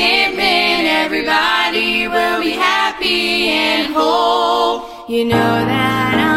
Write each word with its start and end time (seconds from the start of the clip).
contentment. 0.00 0.86
Everybody 0.86 2.08
will 2.08 2.40
be 2.40 2.52
happy 2.52 3.48
and 3.48 3.92
whole. 3.92 4.88
you 5.08 5.24
know 5.24 5.36
that 5.36 6.14
I'll 6.14 6.29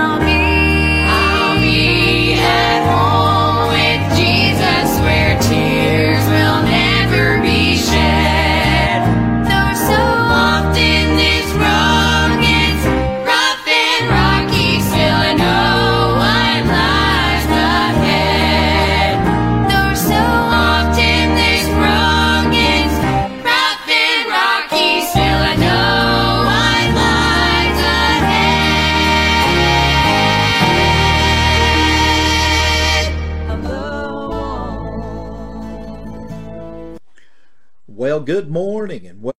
good 38.26 38.50
morning 38.50 39.06
and 39.06 39.22
welcome 39.22 39.34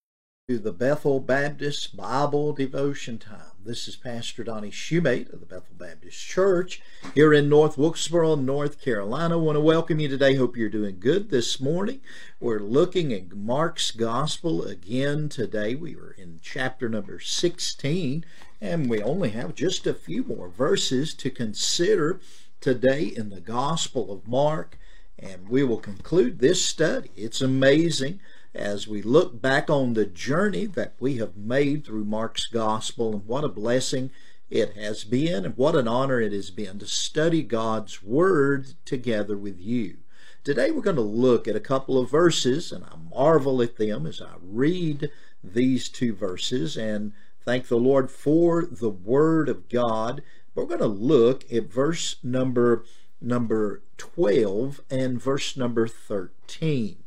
to 0.46 0.58
the 0.58 0.70
Bethel 0.70 1.18
Baptist 1.18 1.96
Bible 1.96 2.52
Devotion 2.52 3.16
Time. 3.16 3.56
This 3.64 3.88
is 3.88 3.96
Pastor 3.96 4.44
Donnie 4.44 4.70
Shumate 4.70 5.32
of 5.32 5.40
the 5.40 5.46
Bethel 5.46 5.74
Baptist 5.78 6.18
Church 6.18 6.82
here 7.14 7.32
in 7.32 7.48
North 7.48 7.78
Wilkesboro, 7.78 8.34
North 8.34 8.78
Carolina. 8.82 9.38
I 9.38 9.40
want 9.40 9.56
to 9.56 9.60
welcome 9.60 10.00
you 10.00 10.08
today. 10.08 10.34
Hope 10.34 10.54
you're 10.54 10.68
doing 10.68 11.00
good 11.00 11.30
this 11.30 11.58
morning. 11.62 12.02
We're 12.40 12.58
looking 12.58 13.10
at 13.14 13.34
Mark's 13.34 13.90
Gospel 13.90 14.62
again 14.62 15.30
today. 15.30 15.74
We 15.74 15.96
were 15.96 16.14
in 16.18 16.40
chapter 16.42 16.90
number 16.90 17.20
16, 17.20 18.26
and 18.60 18.90
we 18.90 19.00
only 19.00 19.30
have 19.30 19.54
just 19.54 19.86
a 19.86 19.94
few 19.94 20.24
more 20.24 20.50
verses 20.50 21.14
to 21.14 21.30
consider 21.30 22.20
today 22.60 23.04
in 23.04 23.30
the 23.30 23.40
Gospel 23.40 24.12
of 24.12 24.28
Mark 24.28 24.76
and 25.18 25.48
we 25.48 25.62
will 25.62 25.78
conclude 25.78 26.38
this 26.38 26.64
study. 26.64 27.10
It's 27.16 27.40
amazing 27.40 28.20
as 28.54 28.86
we 28.86 29.02
look 29.02 29.42
back 29.42 29.68
on 29.68 29.94
the 29.94 30.06
journey 30.06 30.66
that 30.66 30.94
we 31.00 31.16
have 31.16 31.36
made 31.36 31.84
through 31.84 32.04
Mark's 32.04 32.46
gospel 32.46 33.12
and 33.12 33.26
what 33.26 33.42
a 33.42 33.48
blessing 33.48 34.10
it 34.48 34.76
has 34.76 35.02
been 35.02 35.44
and 35.44 35.56
what 35.56 35.74
an 35.74 35.88
honor 35.88 36.20
it 36.20 36.32
has 36.32 36.50
been 36.50 36.78
to 36.78 36.86
study 36.86 37.42
God's 37.42 38.02
word 38.02 38.74
together 38.84 39.36
with 39.36 39.58
you. 39.58 39.96
Today 40.44 40.70
we're 40.70 40.82
going 40.82 40.96
to 40.96 41.02
look 41.02 41.48
at 41.48 41.56
a 41.56 41.60
couple 41.60 41.98
of 41.98 42.10
verses 42.10 42.70
and 42.70 42.84
I 42.84 42.96
marvel 43.12 43.60
at 43.60 43.76
them 43.76 44.06
as 44.06 44.22
I 44.22 44.34
read 44.40 45.10
these 45.42 45.88
two 45.88 46.14
verses 46.14 46.76
and 46.76 47.12
thank 47.44 47.66
the 47.66 47.76
Lord 47.76 48.10
for 48.10 48.64
the 48.64 48.90
word 48.90 49.48
of 49.48 49.68
God. 49.68 50.22
We're 50.54 50.66
going 50.66 50.80
to 50.80 50.86
look 50.86 51.50
at 51.52 51.72
verse 51.72 52.16
number 52.22 52.84
number 53.20 53.82
12 53.96 54.82
and 54.90 55.20
verse 55.20 55.56
number 55.56 55.88
13. 55.88 57.03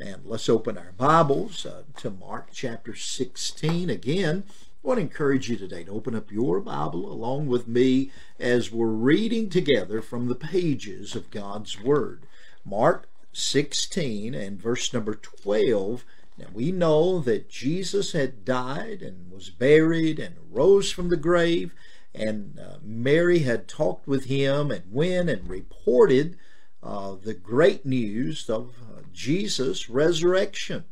And 0.00 0.24
let's 0.24 0.48
open 0.48 0.78
our 0.78 0.92
Bibles 0.96 1.66
uh, 1.66 1.82
to 1.96 2.08
Mark 2.08 2.50
chapter 2.52 2.94
16 2.94 3.90
again. 3.90 4.44
I 4.46 4.86
want 4.86 4.98
to 4.98 5.02
encourage 5.02 5.50
you 5.50 5.56
today 5.56 5.82
to 5.82 5.90
open 5.90 6.14
up 6.14 6.30
your 6.30 6.60
Bible 6.60 7.10
along 7.10 7.48
with 7.48 7.66
me 7.66 8.12
as 8.38 8.70
we're 8.70 8.86
reading 8.86 9.50
together 9.50 10.00
from 10.00 10.28
the 10.28 10.36
pages 10.36 11.16
of 11.16 11.32
God's 11.32 11.80
Word. 11.80 12.26
Mark 12.64 13.08
16 13.32 14.34
and 14.36 14.62
verse 14.62 14.94
number 14.94 15.16
12. 15.16 16.04
Now 16.38 16.46
we 16.54 16.70
know 16.70 17.18
that 17.18 17.48
Jesus 17.50 18.12
had 18.12 18.44
died 18.44 19.02
and 19.02 19.32
was 19.32 19.50
buried 19.50 20.20
and 20.20 20.36
rose 20.48 20.92
from 20.92 21.08
the 21.08 21.16
grave, 21.16 21.74
and 22.14 22.56
uh, 22.60 22.76
Mary 22.84 23.40
had 23.40 23.66
talked 23.66 24.06
with 24.06 24.26
him 24.26 24.70
and 24.70 24.92
went 24.92 25.28
and 25.28 25.48
reported 25.48 26.36
uh, 26.82 27.16
the 27.22 27.34
great 27.34 27.84
news 27.84 28.48
of 28.48 28.74
uh, 28.82 29.00
Jesus' 29.12 29.88
resurrection. 29.88 30.84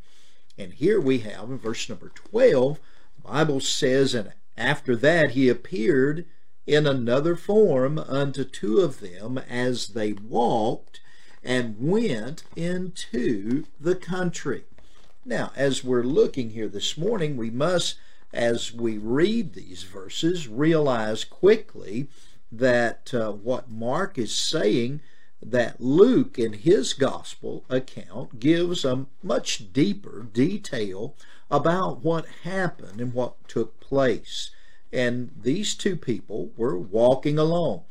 And 0.59 0.75
here 0.75 1.01
we 1.01 1.19
have 1.19 1.51
in 1.51 1.59
verse 1.59 1.89
number 1.89 2.11
12, 2.15 2.81
the 3.17 3.29
Bible 3.29 3.61
says, 3.61 4.15
And 4.15 4.33
after 4.57 4.97
that 4.97 5.33
he 5.33 5.49
appeared 5.49 6.27
in 6.67 6.87
another 6.87 7.37
form 7.37 7.99
unto 7.99 8.45
two 8.45 8.81
of 8.81 9.01
them 9.01 9.39
as 9.39 9.89
they 9.89 10.13
walked 10.13 11.01
and 11.45 11.77
went 11.79 12.43
into 12.57 13.65
the 13.81 13.95
country. 13.95 14.65
Now, 15.25 15.53
as 15.55 15.85
we're 15.85 16.03
looking 16.03 16.51
here 16.51 16.69
this 16.69 16.97
morning, 16.97 17.37
we 17.37 17.51
must, 17.51 17.97
as 18.33 18.73
we 18.73 18.99
read 18.99 19.55
these 19.55 19.85
verses, 19.85 20.49
realize 20.49 21.25
quickly 21.25 22.09
that 22.51 23.13
uh, 23.15 23.33
what 23.33 23.71
Mark 23.71 24.19
is 24.19 24.35
saying 24.35 25.01
that 25.43 25.81
Luke, 25.81 26.39
in 26.39 26.55
his 26.55 26.93
gospel 26.93 27.65
account, 27.69 28.41
gives 28.41 28.85
a 28.85 29.07
much 29.23 29.73
deeper 29.73 30.27
detail 30.33 31.15
about 31.51 32.03
what 32.03 32.27
happened 32.43 33.01
and 33.01 33.13
what 33.13 33.47
took 33.49 33.79
place. 33.81 34.51
And 34.93 35.31
these 35.41 35.75
two 35.75 35.97
people 35.97 36.51
were 36.57 36.79
walking 36.79 37.39
along, 37.39 37.83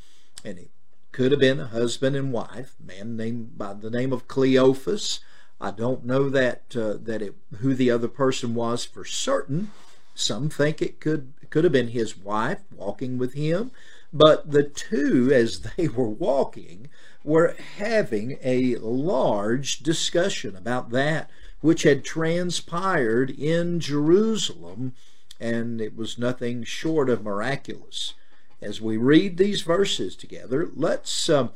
and 0.43 0.57
it 0.57 0.71
could 1.11 1.31
have 1.31 1.39
been 1.39 1.59
a 1.59 1.67
husband 1.67 2.15
and 2.15 2.33
wife, 2.33 2.75
man 2.83 3.15
named 3.15 3.57
by 3.57 3.73
the 3.73 3.89
name 3.89 4.11
of 4.11 4.27
Cleophas. 4.27 5.19
I 5.61 5.71
don't 5.71 6.05
know 6.05 6.29
that 6.29 6.75
uh, 6.75 6.95
that 7.03 7.21
it, 7.21 7.35
who 7.59 7.73
the 7.73 7.89
other 7.89 8.09
person 8.09 8.53
was 8.55 8.83
for 8.83 9.05
certain. 9.05 9.71
Some 10.13 10.49
think 10.49 10.81
it 10.81 10.99
could 10.99 11.33
could 11.49 11.63
have 11.63 11.73
been 11.73 11.89
his 11.89 12.17
wife 12.17 12.59
walking 12.75 13.17
with 13.17 13.33
him, 13.33 13.71
but 14.11 14.51
the 14.51 14.63
two, 14.63 15.31
as 15.33 15.61
they 15.77 15.87
were 15.87 16.09
walking, 16.09 16.89
were 17.25 17.55
having 17.77 18.37
a 18.43 18.75
large 18.77 19.79
discussion 19.79 20.55
about 20.55 20.91
that 20.91 21.29
which 21.65 21.81
had 21.81 22.05
transpired 22.05 23.31
in 23.31 23.79
Jerusalem, 23.79 24.93
and 25.39 25.81
it 25.81 25.95
was 25.95 26.19
nothing 26.19 26.63
short 26.63 27.09
of 27.09 27.23
miraculous. 27.23 28.13
As 28.61 28.79
we 28.79 28.97
read 28.97 29.37
these 29.37 29.63
verses 29.63 30.15
together, 30.15 30.69
let's 30.75 31.27
uh, 31.27 31.47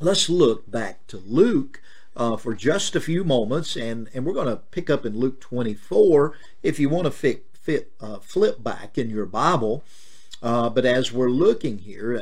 let's 0.00 0.28
look 0.28 0.68
back 0.68 1.06
to 1.06 1.18
Luke 1.18 1.80
uh, 2.16 2.36
for 2.36 2.52
just 2.52 2.96
a 2.96 3.00
few 3.00 3.22
moments, 3.22 3.76
and 3.76 4.10
and 4.12 4.26
we're 4.26 4.34
going 4.34 4.48
to 4.48 4.56
pick 4.56 4.90
up 4.90 5.06
in 5.06 5.16
Luke 5.16 5.40
24. 5.40 6.36
If 6.64 6.80
you 6.80 6.88
want 6.88 7.04
to 7.04 7.12
fit, 7.12 7.46
fit 7.52 7.92
uh, 8.00 8.18
flip 8.18 8.62
back 8.62 8.98
in 8.98 9.08
your 9.08 9.26
Bible. 9.26 9.84
Uh, 10.42 10.68
but 10.68 10.84
as 10.84 11.12
we're 11.12 11.30
looking 11.30 11.78
here, 11.78 12.12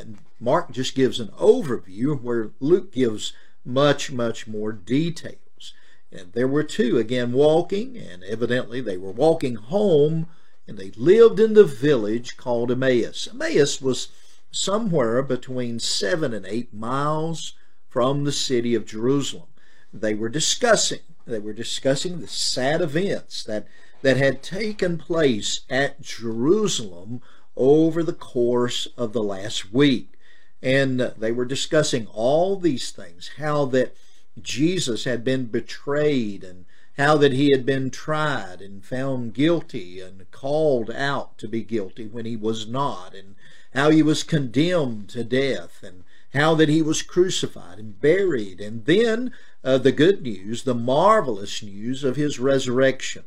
Mark 0.41 0.73
just 0.73 0.95
gives 0.95 1.21
an 1.21 1.29
overview 1.39 2.21
where 2.21 2.53
Luke 2.61 2.93
gives 2.93 3.35
much, 3.63 4.11
much 4.11 4.47
more 4.47 4.73
details. 4.73 5.75
And 6.11 6.33
there 6.33 6.49
were 6.49 6.65
two, 6.65 6.97
again, 6.97 7.33
walking, 7.33 7.97
and 7.97 8.25
evidently 8.25 8.81
they 8.81 8.97
were 8.97 9.13
walking 9.13 9.57
home, 9.57 10.29
and 10.67 10.79
they 10.79 10.93
lived 10.97 11.39
in 11.39 11.53
the 11.53 11.65
village 11.65 12.39
called 12.39 12.71
Emmaus. 12.71 13.29
Emmaus 13.31 13.83
was 13.83 14.09
somewhere 14.51 15.23
between 15.23 15.79
seven 15.79 16.33
and 16.33 16.47
eight 16.47 16.73
miles 16.73 17.55
from 17.89 18.25
the 18.25 18.33
city 18.33 18.75
of 18.75 18.87
Jerusalem. 18.87 19.49
They 19.93 20.15
were 20.15 20.29
discussing, 20.29 21.01
they 21.27 21.39
were 21.39 21.53
discussing 21.53 22.21
the 22.21 22.29
sad 22.29 22.81
events 22.81 23.45
that, 23.45 23.67
that 24.03 24.17
had 24.17 24.43
taken 24.43 24.97
place 24.97 25.61
at 25.69 26.01
Jerusalem 26.01 27.21
over 27.57 28.03
the 28.03 28.15
course 28.15 28.89
of 28.97 29.13
the 29.13 29.23
last 29.23 29.73
week. 29.73 30.15
And 30.63 31.01
they 31.01 31.33
were 31.33 31.45
discussing 31.45 32.07
all 32.09 32.57
these 32.57 32.91
things 32.91 33.31
how 33.39 33.65
that 33.67 33.97
Jesus 34.41 35.05
had 35.05 35.25
been 35.25 35.47
betrayed 35.47 36.45
and 36.45 36.67
how 36.99 37.17
that 37.17 37.33
he 37.33 37.51
had 37.51 37.65
been 37.65 37.91
tried 37.91 38.61
and 38.61 38.85
found 38.85 39.33
guilty 39.33 40.01
and 40.01 40.31
called 40.31 40.91
out 40.91 41.39
to 41.39 41.49
be 41.49 41.63
guilty 41.63 42.07
when 42.07 42.27
he 42.27 42.37
was 42.37 42.69
not, 42.69 43.15
and 43.15 43.37
how 43.75 43.89
he 43.91 44.03
was 44.03 44.23
condemned 44.23 45.09
to 45.09 45.25
death, 45.25 45.83
and 45.83 46.05
how 46.35 46.55
that 46.55 46.69
he 46.69 46.83
was 46.83 47.03
crucified 47.03 47.79
and 47.79 48.01
buried, 48.01 48.61
and 48.61 48.85
then 48.85 49.33
uh, 49.65 49.79
the 49.79 49.93
good 49.93 50.23
news, 50.23 50.65
the 50.65 50.75
marvelous 50.75 51.63
news 51.63 52.05
of 52.05 52.17
his 52.17 52.39
resurrection. 52.39 53.25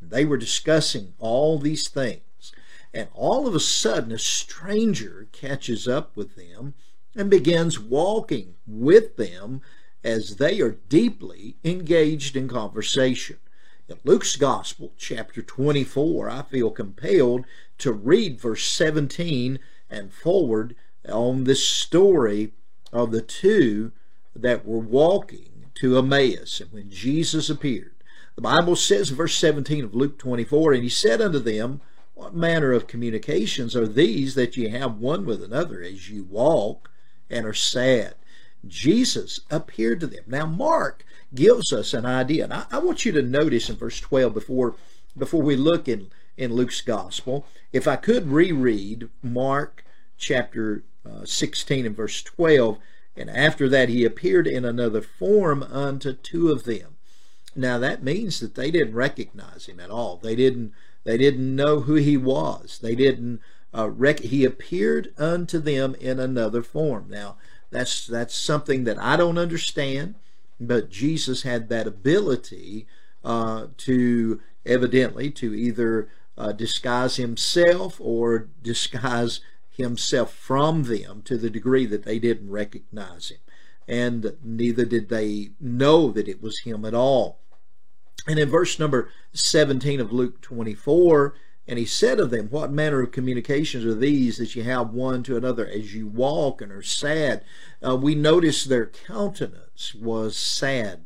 They 0.00 0.24
were 0.24 0.36
discussing 0.36 1.14
all 1.18 1.58
these 1.58 1.88
things. 1.88 2.20
And 2.94 3.08
all 3.14 3.46
of 3.46 3.54
a 3.54 3.60
sudden, 3.60 4.12
a 4.12 4.18
stranger 4.18 5.28
catches 5.32 5.86
up 5.86 6.16
with 6.16 6.36
them 6.36 6.74
and 7.14 7.30
begins 7.30 7.78
walking 7.78 8.54
with 8.66 9.16
them 9.16 9.60
as 10.04 10.36
they 10.36 10.60
are 10.60 10.78
deeply 10.88 11.56
engaged 11.64 12.36
in 12.36 12.48
conversation. 12.48 13.38
In 13.88 13.98
Luke's 14.04 14.36
Gospel, 14.36 14.92
chapter 14.96 15.42
24, 15.42 16.28
I 16.30 16.42
feel 16.42 16.70
compelled 16.70 17.44
to 17.78 17.92
read 17.92 18.40
verse 18.40 18.64
17 18.64 19.58
and 19.90 20.12
forward 20.12 20.74
on 21.08 21.44
this 21.44 21.66
story 21.66 22.52
of 22.92 23.10
the 23.10 23.22
two 23.22 23.92
that 24.34 24.66
were 24.66 24.78
walking 24.78 25.66
to 25.76 25.98
Emmaus 25.98 26.60
and 26.60 26.72
when 26.72 26.90
Jesus 26.90 27.48
appeared. 27.48 27.94
The 28.34 28.42
Bible 28.42 28.76
says, 28.76 29.10
verse 29.10 29.34
17 29.36 29.84
of 29.84 29.94
Luke 29.94 30.18
24, 30.18 30.72
And 30.74 30.82
he 30.82 30.88
said 30.88 31.20
unto 31.20 31.38
them, 31.38 31.80
What 32.16 32.34
manner 32.34 32.72
of 32.72 32.86
communications 32.86 33.76
are 33.76 33.86
these 33.86 34.34
that 34.36 34.56
ye 34.56 34.70
have 34.70 34.96
one 34.96 35.26
with 35.26 35.42
another 35.42 35.82
as 35.82 36.08
you 36.08 36.24
walk 36.24 36.90
and 37.28 37.44
are 37.44 37.52
sad? 37.52 38.14
Jesus 38.66 39.40
appeared 39.50 40.00
to 40.00 40.06
them. 40.06 40.24
Now, 40.26 40.46
Mark 40.46 41.04
gives 41.34 41.74
us 41.74 41.92
an 41.92 42.06
idea. 42.06 42.44
And 42.44 42.54
I, 42.54 42.64
I 42.72 42.78
want 42.78 43.04
you 43.04 43.12
to 43.12 43.20
notice 43.20 43.68
in 43.68 43.76
verse 43.76 44.00
12 44.00 44.32
before, 44.32 44.76
before 45.16 45.42
we 45.42 45.56
look 45.56 45.88
in, 45.88 46.08
in 46.38 46.54
Luke's 46.54 46.80
gospel, 46.80 47.46
if 47.70 47.86
I 47.86 47.96
could 47.96 48.28
reread 48.28 49.10
Mark 49.22 49.84
chapter 50.16 50.84
uh, 51.04 51.26
16 51.26 51.84
and 51.84 51.94
verse 51.94 52.22
12, 52.22 52.78
and 53.14 53.28
after 53.28 53.68
that 53.68 53.90
he 53.90 54.06
appeared 54.06 54.46
in 54.46 54.64
another 54.64 55.02
form 55.02 55.62
unto 55.62 56.14
two 56.14 56.50
of 56.50 56.64
them. 56.64 56.96
Now 57.54 57.76
that 57.76 58.02
means 58.02 58.40
that 58.40 58.54
they 58.54 58.70
didn't 58.70 58.94
recognize 58.94 59.66
him 59.66 59.80
at 59.80 59.90
all. 59.90 60.16
They 60.16 60.34
didn't. 60.34 60.72
They 61.06 61.16
didn't 61.16 61.54
know 61.54 61.80
who 61.80 61.94
he 61.94 62.16
was. 62.16 62.80
They 62.82 62.96
didn't. 62.96 63.40
Uh, 63.72 63.88
rec- 63.90 64.20
he 64.20 64.44
appeared 64.44 65.14
unto 65.16 65.60
them 65.60 65.94
in 66.00 66.18
another 66.18 66.62
form. 66.62 67.06
Now 67.08 67.36
that's 67.70 68.06
that's 68.06 68.34
something 68.34 68.82
that 68.84 68.98
I 68.98 69.16
don't 69.16 69.38
understand, 69.38 70.16
but 70.58 70.90
Jesus 70.90 71.42
had 71.42 71.68
that 71.68 71.86
ability 71.86 72.88
uh, 73.24 73.68
to 73.78 74.40
evidently 74.64 75.30
to 75.30 75.54
either 75.54 76.08
uh, 76.36 76.50
disguise 76.50 77.16
himself 77.16 78.00
or 78.00 78.48
disguise 78.62 79.40
himself 79.70 80.34
from 80.34 80.84
them 80.84 81.22
to 81.26 81.36
the 81.36 81.50
degree 81.50 81.86
that 81.86 82.04
they 82.04 82.18
didn't 82.18 82.50
recognize 82.50 83.28
him, 83.28 83.38
and 83.86 84.36
neither 84.42 84.84
did 84.84 85.08
they 85.08 85.50
know 85.60 86.10
that 86.10 86.26
it 86.26 86.42
was 86.42 86.60
him 86.60 86.84
at 86.84 86.94
all. 86.94 87.38
And 88.26 88.38
in 88.38 88.48
verse 88.48 88.78
number 88.78 89.10
17 89.32 90.00
of 90.00 90.12
Luke 90.12 90.40
24, 90.40 91.34
and 91.68 91.78
he 91.78 91.84
said 91.84 92.20
of 92.20 92.30
them, 92.30 92.48
What 92.48 92.70
manner 92.70 93.02
of 93.02 93.12
communications 93.12 93.84
are 93.84 93.94
these 93.94 94.38
that 94.38 94.54
you 94.54 94.62
have 94.62 94.90
one 94.90 95.22
to 95.24 95.36
another 95.36 95.66
as 95.66 95.94
you 95.94 96.06
walk 96.06 96.60
and 96.60 96.70
are 96.70 96.82
sad? 96.82 97.44
Uh, 97.86 97.96
we 97.96 98.14
notice 98.14 98.64
their 98.64 98.86
countenance 98.86 99.94
was 99.94 100.36
sad. 100.36 101.04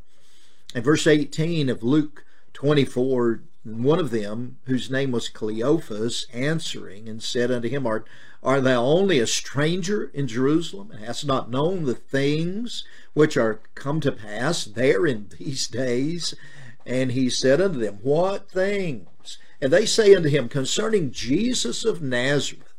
In 0.75 0.83
verse 0.83 1.07
18 1.07 1.69
of 1.69 1.83
Luke 1.83 2.25
24, 2.53 3.43
one 3.63 3.99
of 3.99 4.11
them, 4.11 4.59
whose 4.67 4.91
name 4.91 5.13
was 5.13 5.29
Cleophas, 5.29 6.27
answering 6.33 7.09
and 7.09 7.23
said 7.23 7.51
unto 7.51 7.69
him, 7.69 7.87
Art, 7.87 8.07
art 8.43 8.65
thou 8.65 8.85
only 8.85 9.19
a 9.19 9.27
stranger 9.27 10.11
in 10.15 10.27
Jerusalem, 10.27 10.91
and 10.91 11.05
hast 11.05 11.27
not 11.27 11.51
known 11.51 11.85
the 11.85 11.95
things 11.95 12.85
which 13.13 13.37
are 13.37 13.61
come 13.75 14.01
to 14.01 14.13
pass 14.13 14.65
there 14.65 15.07
in 15.07 15.29
these 15.39 15.67
days? 15.67 16.35
And 16.91 17.13
he 17.13 17.31
said 17.31 17.61
unto 17.61 17.79
them, 17.79 18.01
What 18.03 18.51
things? 18.51 19.39
And 19.61 19.73
they 19.73 19.87
say 19.87 20.13
unto 20.13 20.29
him, 20.29 20.49
Concerning 20.49 21.13
Jesus 21.13 21.85
of 21.85 22.03
Nazareth, 22.03 22.75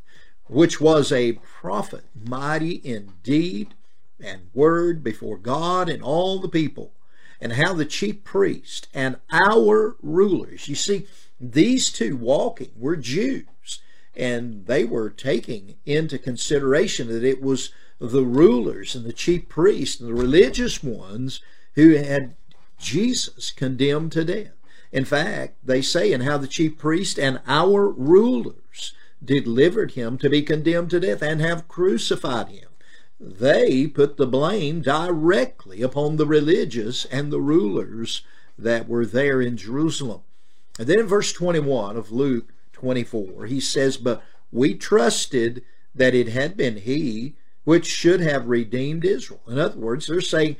which 0.48 0.82
was 0.82 1.10
a 1.10 1.40
prophet, 1.42 2.04
mighty 2.14 2.74
in 2.74 3.14
deed 3.22 3.72
and 4.20 4.50
word 4.52 5.02
before 5.02 5.38
God 5.38 5.88
and 5.88 6.02
all 6.02 6.38
the 6.38 6.50
people, 6.50 6.92
and 7.40 7.54
how 7.54 7.72
the 7.72 7.86
chief 7.86 8.22
priest 8.22 8.86
and 8.92 9.16
our 9.30 9.96
rulers, 10.02 10.68
you 10.68 10.74
see, 10.74 11.06
these 11.40 11.90
two 11.90 12.14
walking 12.14 12.72
were 12.76 12.96
Jews, 12.96 13.80
and 14.14 14.66
they 14.66 14.84
were 14.84 15.08
taking 15.08 15.76
into 15.86 16.18
consideration 16.18 17.08
that 17.08 17.24
it 17.24 17.40
was 17.40 17.70
the 17.98 18.24
rulers 18.24 18.94
and 18.94 19.06
the 19.06 19.12
chief 19.14 19.48
priests 19.48 20.02
and 20.02 20.10
the 20.10 20.14
religious 20.14 20.82
ones 20.82 21.40
who 21.76 21.96
had 21.96 22.34
Jesus 22.82 23.50
condemned 23.50 24.12
to 24.12 24.24
death. 24.24 24.52
In 24.90 25.06
fact, 25.06 25.56
they 25.64 25.80
say, 25.80 26.12
and 26.12 26.22
how 26.22 26.36
the 26.36 26.46
chief 26.46 26.76
priest 26.76 27.18
and 27.18 27.40
our 27.46 27.88
rulers 27.88 28.92
delivered 29.24 29.92
him 29.92 30.18
to 30.18 30.28
be 30.28 30.42
condemned 30.42 30.90
to 30.90 31.00
death 31.00 31.22
and 31.22 31.40
have 31.40 31.68
crucified 31.68 32.48
him. 32.48 32.68
They 33.18 33.86
put 33.86 34.16
the 34.16 34.26
blame 34.26 34.82
directly 34.82 35.80
upon 35.80 36.16
the 36.16 36.26
religious 36.26 37.04
and 37.06 37.32
the 37.32 37.40
rulers 37.40 38.22
that 38.58 38.88
were 38.88 39.06
there 39.06 39.40
in 39.40 39.56
Jerusalem. 39.56 40.22
And 40.78 40.88
then 40.88 40.98
in 40.98 41.06
verse 41.06 41.32
21 41.32 41.96
of 41.96 42.10
Luke 42.10 42.52
24, 42.72 43.46
he 43.46 43.60
says, 43.60 43.96
But 43.96 44.22
we 44.50 44.74
trusted 44.74 45.62
that 45.94 46.14
it 46.14 46.28
had 46.28 46.56
been 46.56 46.78
he 46.78 47.36
which 47.64 47.86
should 47.86 48.20
have 48.20 48.48
redeemed 48.48 49.04
Israel. 49.04 49.40
In 49.46 49.58
other 49.58 49.78
words, 49.78 50.08
they're 50.08 50.20
saying, 50.20 50.56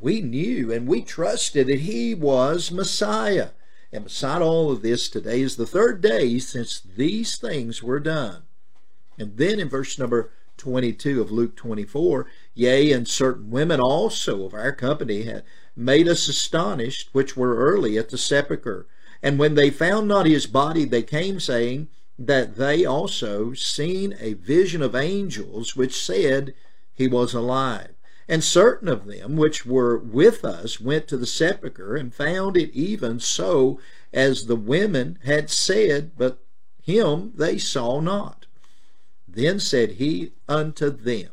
we 0.00 0.20
knew 0.20 0.72
and 0.72 0.86
we 0.86 1.02
trusted 1.02 1.66
that 1.68 1.80
he 1.80 2.14
was 2.14 2.70
Messiah. 2.70 3.50
And 3.92 4.04
beside 4.04 4.42
all 4.42 4.70
of 4.70 4.82
this, 4.82 5.08
today 5.08 5.40
is 5.40 5.56
the 5.56 5.66
third 5.66 6.00
day 6.00 6.38
since 6.38 6.80
these 6.80 7.36
things 7.36 7.82
were 7.82 8.00
done. 8.00 8.42
And 9.18 9.36
then 9.36 9.60
in 9.60 9.68
verse 9.68 9.98
number 9.98 10.30
22 10.58 11.20
of 11.20 11.30
Luke 11.30 11.56
24, 11.56 12.26
yea, 12.54 12.92
and 12.92 13.06
certain 13.06 13.50
women 13.50 13.80
also 13.80 14.44
of 14.44 14.54
our 14.54 14.72
company 14.72 15.24
had 15.24 15.44
made 15.74 16.08
us 16.08 16.28
astonished, 16.28 17.10
which 17.12 17.36
were 17.36 17.56
early 17.56 17.98
at 17.98 18.08
the 18.08 18.18
sepulchre. 18.18 18.86
And 19.22 19.38
when 19.38 19.54
they 19.54 19.70
found 19.70 20.08
not 20.08 20.26
his 20.26 20.46
body, 20.46 20.84
they 20.84 21.02
came 21.02 21.40
saying 21.40 21.88
that 22.18 22.56
they 22.56 22.84
also 22.84 23.52
seen 23.52 24.14
a 24.20 24.34
vision 24.34 24.82
of 24.82 24.94
angels, 24.94 25.76
which 25.76 26.00
said 26.00 26.54
he 26.94 27.06
was 27.08 27.34
alive. 27.34 27.95
And 28.28 28.42
certain 28.42 28.88
of 28.88 29.06
them 29.06 29.36
which 29.36 29.64
were 29.64 29.96
with 29.96 30.44
us 30.44 30.80
went 30.80 31.06
to 31.08 31.16
the 31.16 31.26
sepulchre 31.26 31.94
and 31.94 32.12
found 32.12 32.56
it 32.56 32.72
even 32.72 33.20
so 33.20 33.78
as 34.12 34.46
the 34.46 34.56
women 34.56 35.18
had 35.24 35.48
said, 35.48 36.12
but 36.16 36.38
him 36.82 37.32
they 37.36 37.58
saw 37.58 38.00
not. 38.00 38.46
Then 39.28 39.60
said 39.60 39.92
he 39.92 40.32
unto 40.48 40.90
them, 40.90 41.30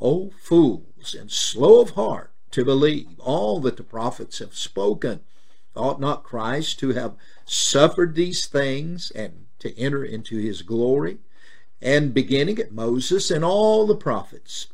O 0.00 0.30
fools, 0.40 1.14
and 1.18 1.30
slow 1.30 1.80
of 1.80 1.90
heart 1.90 2.32
to 2.50 2.64
believe 2.64 3.18
all 3.20 3.60
that 3.60 3.76
the 3.76 3.84
prophets 3.84 4.38
have 4.38 4.54
spoken. 4.54 5.20
Ought 5.74 6.00
not 6.00 6.24
Christ 6.24 6.78
to 6.80 6.94
have 6.94 7.16
suffered 7.44 8.14
these 8.14 8.46
things 8.46 9.10
and 9.10 9.46
to 9.58 9.78
enter 9.78 10.04
into 10.04 10.38
his 10.38 10.62
glory? 10.62 11.18
And 11.82 12.14
beginning 12.14 12.58
at 12.58 12.72
Moses 12.72 13.30
and 13.30 13.44
all 13.44 13.86
the 13.86 13.94
prophets, 13.94 14.68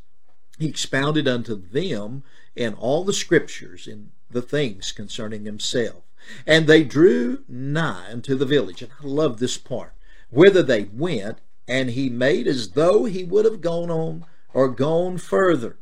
he 0.63 0.69
expounded 0.69 1.27
unto 1.27 1.57
them 1.57 2.23
in 2.55 2.75
all 2.75 3.03
the 3.03 3.13
scriptures 3.13 3.89
in 3.89 4.13
the 4.31 4.41
things 4.41 4.93
concerning 4.93 5.45
himself. 5.45 6.05
And 6.47 6.69
they 6.69 6.85
drew 6.85 7.43
nigh 7.49 8.13
unto 8.13 8.37
the 8.37 8.47
village. 8.47 8.81
And 8.81 8.93
I 9.03 9.05
love 9.05 9.39
this 9.39 9.59
part. 9.59 9.93
Whither 10.31 10.63
they 10.63 10.85
went, 10.85 11.39
and 11.67 11.91
he 11.91 12.09
made 12.09 12.47
as 12.47 12.71
though 12.71 13.07
he 13.07 13.25
would 13.25 13.45
have 13.45 13.61
gone 13.61 13.91
on 13.91 14.25
or 14.55 14.69
gone 14.69 15.19
further. 15.19 15.79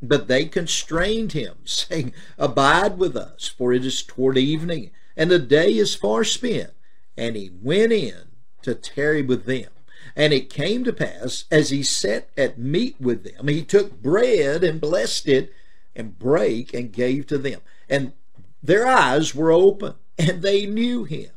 But 0.00 0.28
they 0.28 0.44
constrained 0.44 1.32
him, 1.32 1.56
saying, 1.64 2.14
Abide 2.38 2.98
with 2.98 3.16
us, 3.16 3.48
for 3.48 3.72
it 3.72 3.84
is 3.84 4.04
toward 4.04 4.38
evening, 4.38 4.92
and 5.16 5.32
the 5.32 5.40
day 5.40 5.76
is 5.76 5.96
far 5.96 6.22
spent. 6.22 6.70
And 7.16 7.34
he 7.34 7.50
went 7.60 7.92
in 7.92 8.28
to 8.62 8.76
tarry 8.76 9.22
with 9.22 9.46
them. 9.46 9.70
And 10.14 10.32
it 10.32 10.50
came 10.50 10.84
to 10.84 10.92
pass, 10.92 11.44
as 11.50 11.70
he 11.70 11.82
sat 11.82 12.28
at 12.36 12.58
meat 12.58 12.96
with 13.00 13.24
them, 13.24 13.48
he 13.48 13.64
took 13.64 14.02
bread 14.02 14.62
and 14.62 14.80
blessed 14.80 15.28
it, 15.28 15.52
and 15.94 16.18
brake 16.18 16.74
and 16.74 16.92
gave 16.92 17.26
to 17.28 17.38
them. 17.38 17.60
And 17.88 18.12
their 18.62 18.86
eyes 18.86 19.34
were 19.34 19.52
open, 19.52 19.94
and 20.18 20.42
they 20.42 20.66
knew 20.66 21.04
him. 21.04 21.30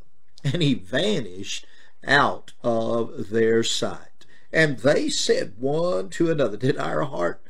And 0.44 0.62
he 0.62 0.74
vanished 0.74 1.66
out 2.06 2.54
of 2.64 3.30
their 3.30 3.64
sight. 3.64 4.26
And 4.54 4.80
they 4.80 5.10
said 5.10 5.54
one 5.58 6.10
to 6.12 6.32
another, 6.32 6.58
Did 6.58 6.78
our 6.78 7.04
heart 7.04 7.42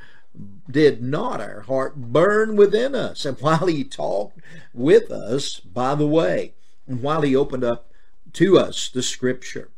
did 0.70 1.02
not 1.02 1.40
our 1.40 1.62
heart 1.62 1.96
burn 1.96 2.56
within 2.56 2.94
us? 2.96 3.26
And 3.26 3.40
while 3.40 3.68
he 3.68 3.84
talked 3.84 4.40
with 4.74 5.12
us 5.12 5.60
by 5.60 5.96
the 5.96 6.08
way, 6.08 6.54
and 6.88 7.02
while 7.02 7.22
he 7.22 7.36
opened 7.36 7.64
up 7.64 7.92
to 8.34 8.58
us 8.58 8.90
the 8.90 9.04
scripture. 9.04 9.70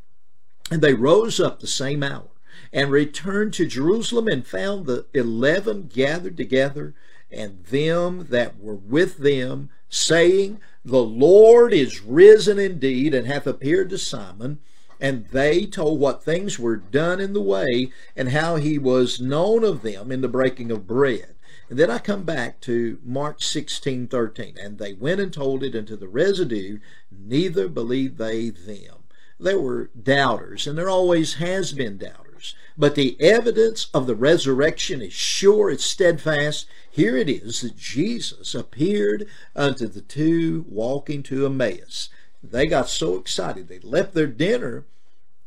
And 0.70 0.82
they 0.82 0.94
rose 0.94 1.40
up 1.40 1.60
the 1.60 1.68
same 1.68 2.04
hour 2.04 2.28
and 2.74 2.92
returned 2.92 3.54
to 3.54 3.66
Jerusalem 3.66 4.28
and 4.28 4.46
found 4.46 4.86
the 4.86 5.06
eleven 5.14 5.88
gathered 5.88 6.36
together 6.36 6.94
and 7.32 7.64
them 7.66 8.28
that 8.30 8.60
were 8.60 8.76
with 8.76 9.18
them, 9.18 9.70
saying, 9.90 10.60
The 10.84 11.04
Lord 11.04 11.74
is 11.74 12.02
risen 12.02 12.60
indeed 12.60 13.14
and 13.14 13.28
hath 13.28 13.48
appeared 13.48 13.90
to 13.92 13.98
Simon. 13.98 14.60
And 15.00 15.28
they 15.28 15.66
told 15.66 16.00
what 16.00 16.24
things 16.24 16.58
were 16.58 16.76
done 16.76 17.22
in 17.22 17.34
the 17.34 17.42
way 17.42 17.92
and 18.16 18.30
how 18.30 18.56
he 18.56 18.80
was 18.80 19.22
known 19.22 19.64
of 19.64 19.84
them 19.84 20.12
in 20.12 20.22
the 20.22 20.28
breaking 20.28 20.72
of 20.72 20.88
bread. 20.88 21.36
And 21.70 21.78
then 21.78 21.92
I 21.92 22.00
come 22.00 22.24
back 22.24 22.62
to 22.62 22.98
Mark 23.04 23.44
16, 23.44 24.08
13. 24.08 24.58
And 24.60 24.78
they 24.78 24.94
went 24.94 25.20
and 25.20 25.32
told 25.32 25.64
it 25.64 25.76
unto 25.76 25.96
the 25.96 26.08
residue, 26.08 26.80
neither 27.12 27.68
believed 27.68 28.18
they 28.18 28.50
them. 28.50 28.97
There 29.40 29.60
were 29.60 29.90
doubters, 30.02 30.66
and 30.66 30.78
there 30.78 30.90
always 30.90 31.36
has 31.36 31.74
been 31.74 31.98
doubters. 31.98 32.56
But 32.78 32.96
the 32.96 33.20
evidence 33.20 33.88
of 33.94 34.08
the 34.08 34.16
resurrection 34.16 35.02
is 35.02 35.14
sure, 35.14 35.70
it's 35.70 35.86
steadfast. 35.86 36.68
Here 36.90 37.18
it 37.18 37.30
is 37.30 37.62
that 37.62 37.78
Jesus 37.78 38.54
appeared 38.54 39.28
unto 39.56 39.88
the 39.88 40.02
two 40.02 40.66
walking 40.68 41.24
to 41.24 41.46
Emmaus. 41.46 42.10
They 42.44 42.68
got 42.68 42.90
so 42.90 43.16
excited. 43.16 43.68
They 43.68 43.80
left 43.80 44.14
their 44.14 44.28
dinner 44.28 44.86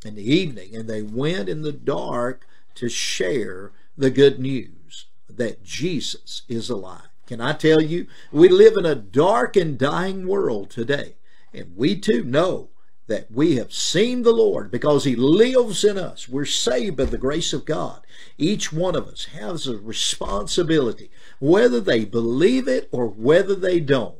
in 0.05 0.15
the 0.15 0.29
evening 0.29 0.75
and 0.75 0.89
they 0.89 1.01
went 1.01 1.47
in 1.47 1.61
the 1.61 1.71
dark 1.71 2.47
to 2.75 2.89
share 2.89 3.71
the 3.97 4.09
good 4.09 4.39
news 4.39 5.05
that 5.29 5.63
Jesus 5.63 6.41
is 6.47 6.69
alive. 6.69 7.07
Can 7.27 7.39
I 7.39 7.53
tell 7.53 7.81
you, 7.81 8.07
we 8.31 8.49
live 8.49 8.75
in 8.75 8.85
a 8.85 8.95
dark 8.95 9.55
and 9.55 9.77
dying 9.77 10.27
world 10.27 10.69
today, 10.69 11.15
and 11.53 11.77
we 11.77 11.97
too 11.97 12.23
know 12.23 12.69
that 13.11 13.29
we 13.29 13.57
have 13.57 13.73
seen 13.73 14.23
the 14.23 14.31
Lord 14.31 14.71
because 14.71 15.03
He 15.03 15.17
lives 15.17 15.83
in 15.83 15.97
us. 15.97 16.29
We're 16.29 16.45
saved 16.45 16.95
by 16.95 17.03
the 17.03 17.17
grace 17.17 17.51
of 17.51 17.65
God. 17.65 17.99
Each 18.37 18.71
one 18.71 18.95
of 18.95 19.05
us 19.05 19.25
has 19.25 19.67
a 19.67 19.77
responsibility, 19.77 21.11
whether 21.39 21.81
they 21.81 22.05
believe 22.05 22.69
it 22.69 22.87
or 22.89 23.07
whether 23.07 23.53
they 23.53 23.81
don't, 23.81 24.15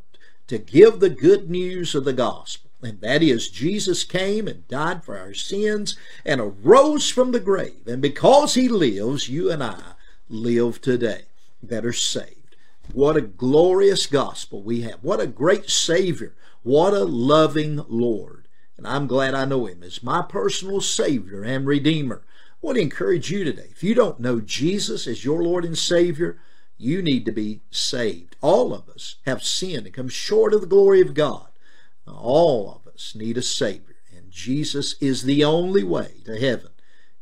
to 0.47 0.57
give 0.57 0.99
the 0.99 1.09
good 1.09 1.49
news 1.49 1.95
of 1.95 2.03
the 2.03 2.11
gospel. 2.11 2.69
And 2.81 2.99
that 2.99 3.23
is, 3.23 3.49
Jesus 3.49 4.03
came 4.03 4.45
and 4.45 4.67
died 4.67 5.05
for 5.05 5.17
our 5.17 5.33
sins 5.33 5.97
and 6.25 6.41
arose 6.41 7.09
from 7.09 7.31
the 7.31 7.39
grave. 7.39 7.87
And 7.87 8.01
because 8.01 8.55
He 8.55 8.67
lives, 8.67 9.29
you 9.29 9.49
and 9.49 9.63
I 9.63 9.93
live 10.27 10.81
today 10.81 11.21
that 11.63 11.85
are 11.85 11.93
saved. 11.93 12.57
What 12.91 13.15
a 13.15 13.21
glorious 13.21 14.05
gospel 14.05 14.61
we 14.61 14.81
have. 14.81 15.01
What 15.01 15.21
a 15.21 15.27
great 15.27 15.69
Savior. 15.69 16.33
What 16.63 16.93
a 16.93 17.05
loving 17.05 17.85
Lord. 17.87 18.40
And 18.81 18.87
I'm 18.87 19.05
glad 19.05 19.35
I 19.35 19.45
know 19.45 19.67
Him 19.67 19.83
as 19.83 20.01
my 20.01 20.23
personal 20.23 20.81
Savior 20.81 21.43
and 21.43 21.67
Redeemer. 21.67 22.23
I 22.25 22.55
want 22.63 22.77
to 22.77 22.81
encourage 22.81 23.29
you 23.29 23.43
today. 23.43 23.67
If 23.69 23.83
you 23.83 23.93
don't 23.93 24.19
know 24.19 24.41
Jesus 24.41 25.05
as 25.05 25.23
your 25.23 25.43
Lord 25.43 25.65
and 25.65 25.77
Savior, 25.77 26.39
you 26.79 27.03
need 27.03 27.23
to 27.25 27.31
be 27.31 27.61
saved. 27.69 28.37
All 28.41 28.73
of 28.73 28.89
us 28.89 29.17
have 29.27 29.43
sinned 29.43 29.85
and 29.85 29.93
come 29.93 30.09
short 30.09 30.51
of 30.51 30.61
the 30.61 30.67
glory 30.67 30.99
of 30.99 31.13
God. 31.13 31.49
All 32.07 32.71
of 32.71 32.91
us 32.91 33.13
need 33.13 33.37
a 33.37 33.43
Savior, 33.43 33.97
and 34.11 34.31
Jesus 34.31 34.95
is 34.99 35.25
the 35.25 35.43
only 35.43 35.83
way 35.83 36.15
to 36.25 36.39
heaven. 36.39 36.71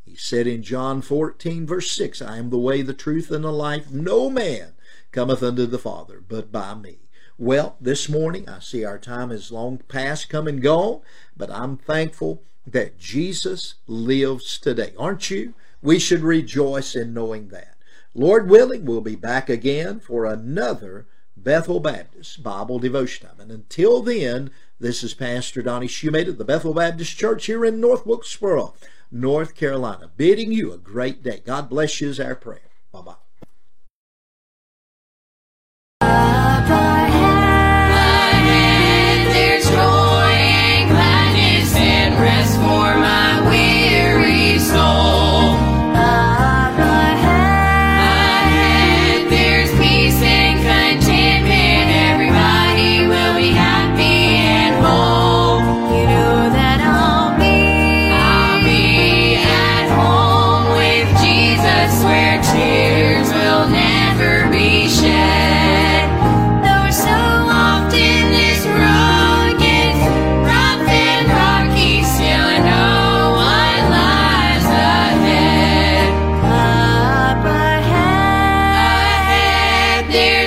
He 0.05 0.15
said 0.15 0.47
in 0.47 0.63
John 0.63 1.01
14, 1.01 1.67
verse 1.67 1.91
6, 1.91 2.21
I 2.21 2.37
am 2.37 2.51
the 2.51 2.57
way, 2.57 2.81
the 2.83 2.93
truth, 2.93 3.31
and 3.31 3.43
the 3.43 3.51
life. 3.51 3.91
No 3.91 4.29
man 4.29 4.75
cometh 5.11 5.43
unto 5.43 5.65
the 5.65 5.77
Father 5.77 6.23
but 6.25 6.53
by 6.53 6.73
me. 6.73 7.08
Well, 7.41 7.77
this 7.79 8.09
morning, 8.09 8.49
I 8.49 8.59
see 8.59 8.83
our 8.83 8.99
time 8.99 9.31
is 9.31 9.49
long 9.49 9.77
past 9.87 10.27
come 10.27 10.45
and 10.45 10.61
gone, 10.61 10.99
but 11.37 11.49
I'm 11.49 11.77
thankful 11.77 12.43
that 12.67 12.97
Jesus 12.97 13.75
lives 13.87 14.57
today. 14.57 14.93
Aren't 14.99 15.29
you? 15.29 15.53
We 15.81 15.99
should 15.99 16.19
rejoice 16.19 16.97
in 16.97 17.13
knowing 17.13 17.47
that. 17.47 17.77
Lord 18.13 18.49
willing, 18.49 18.83
we'll 18.83 18.99
be 18.99 19.15
back 19.15 19.49
again 19.49 20.01
for 20.01 20.25
another 20.25 21.07
Bethel 21.37 21.79
Baptist 21.79 22.43
Bible 22.43 22.77
devotion 22.77 23.29
time. 23.29 23.39
And 23.39 23.51
until 23.51 24.01
then, 24.01 24.51
this 24.77 25.01
is 25.01 25.13
Pastor 25.13 25.61
Donnie 25.61 25.87
Shumate 25.87 26.27
of 26.27 26.39
the 26.39 26.43
Bethel 26.43 26.73
Baptist 26.73 27.17
Church 27.17 27.45
here 27.45 27.63
in 27.63 27.79
North 27.79 28.05
Wilkesboro, 28.05 28.73
North 29.13 29.55
Carolina, 29.55 30.11
bidding 30.17 30.51
you 30.51 30.73
a 30.73 30.77
great 30.77 31.23
day. 31.23 31.41
God 31.45 31.69
bless 31.69 32.01
you 32.01 32.09
is 32.09 32.19
our 32.19 32.35
prayer. 32.35 32.67
Bye 32.91 32.99
bye. 32.99 33.28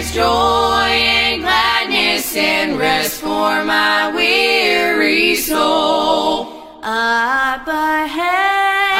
There's 0.03 0.15
joy 0.15 0.25
and 0.25 1.43
gladness 1.43 2.35
and 2.35 2.77
rest 2.77 3.21
for 3.21 3.65
my 3.65 4.13
weary 4.13 5.37
soul. 5.37 6.81
up 6.83 7.67
ahead, 7.69 8.99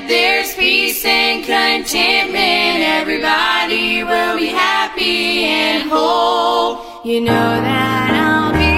Ahead 0.00 0.10
there's 0.10 0.54
peace 0.54 1.02
and 1.06 1.42
contentment. 1.44 2.82
Everybody 3.00 4.04
will 4.04 4.36
be 4.36 4.48
happy 4.48 5.44
and 5.44 5.88
whole. 5.88 6.84
you 7.02 7.22
know 7.22 7.32
that 7.32 8.52
I'll 8.52 8.69